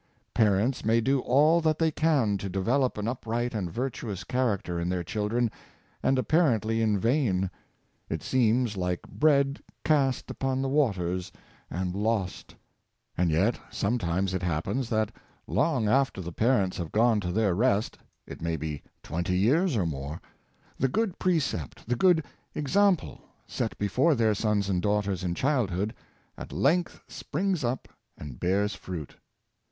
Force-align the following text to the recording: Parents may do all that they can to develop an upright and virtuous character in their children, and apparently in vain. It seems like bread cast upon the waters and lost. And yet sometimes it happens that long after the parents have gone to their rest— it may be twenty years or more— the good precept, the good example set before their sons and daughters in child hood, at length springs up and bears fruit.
Parents 0.33 0.83
may 0.83 0.99
do 0.99 1.19
all 1.19 1.61
that 1.61 1.77
they 1.77 1.91
can 1.91 2.35
to 2.39 2.49
develop 2.49 2.97
an 2.97 3.07
upright 3.07 3.53
and 3.53 3.71
virtuous 3.71 4.23
character 4.23 4.79
in 4.79 4.89
their 4.89 5.03
children, 5.03 5.51
and 6.01 6.17
apparently 6.17 6.81
in 6.81 6.97
vain. 6.97 7.51
It 8.09 8.23
seems 8.23 8.75
like 8.75 9.03
bread 9.03 9.61
cast 9.83 10.31
upon 10.31 10.63
the 10.63 10.69
waters 10.69 11.31
and 11.69 11.93
lost. 11.93 12.55
And 13.15 13.29
yet 13.29 13.59
sometimes 13.69 14.33
it 14.33 14.41
happens 14.41 14.89
that 14.89 15.11
long 15.45 15.87
after 15.87 16.19
the 16.19 16.31
parents 16.33 16.77
have 16.77 16.91
gone 16.91 17.19
to 17.19 17.31
their 17.31 17.53
rest— 17.53 17.99
it 18.25 18.41
may 18.41 18.55
be 18.57 18.81
twenty 19.03 19.37
years 19.37 19.75
or 19.77 19.85
more— 19.85 20.19
the 20.79 20.87
good 20.87 21.19
precept, 21.19 21.87
the 21.87 21.95
good 21.95 22.25
example 22.55 23.21
set 23.45 23.77
before 23.77 24.15
their 24.15 24.33
sons 24.33 24.67
and 24.67 24.81
daughters 24.81 25.23
in 25.23 25.35
child 25.35 25.69
hood, 25.69 25.93
at 26.39 26.51
length 26.51 27.03
springs 27.07 27.63
up 27.63 27.87
and 28.17 28.39
bears 28.39 28.73
fruit. 28.73 29.15